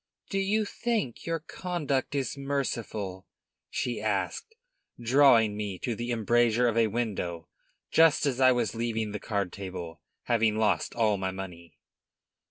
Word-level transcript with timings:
"Do 0.31 0.39
you 0.39 0.65
think 0.65 1.27
your 1.27 1.39
conduct 1.39 2.15
is 2.15 2.35
merciful?" 2.35 3.27
she 3.69 4.01
asked, 4.01 4.55
drawing 4.99 5.55
me 5.55 5.77
to 5.77 5.93
the 5.93 6.11
embrasure 6.11 6.67
of 6.67 6.75
a 6.75 6.87
window 6.87 7.47
just 7.91 8.25
as 8.25 8.39
I 8.39 8.51
was 8.51 8.73
leaving 8.73 9.11
the 9.11 9.19
card 9.19 9.53
table, 9.53 10.01
having 10.23 10.57
lost 10.57 10.95
all 10.95 11.17
my 11.17 11.29
money. 11.29 11.77